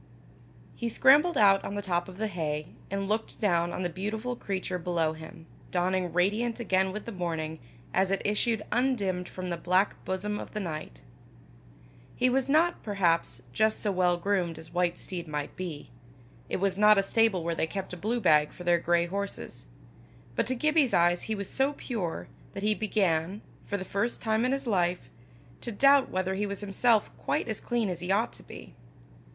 [0.75, 4.35] He scrambled out on the top of the hay, and looked down on the beautiful
[4.35, 7.59] creature below him, dawning radiant again with the morning,
[7.93, 11.03] as it issued undimmed from the black bosom of the night.
[12.15, 15.91] He was not, perhaps, just so well groomed as white steed might be;
[16.49, 19.67] it was not a stable where they kept a blue bag for their grey horses;
[20.35, 24.45] but to Gibbie's eyes he was so pure, that he began, for the first time
[24.45, 25.11] in his life,
[25.61, 28.73] to doubt whether he was himself quite as clean as he ought to be.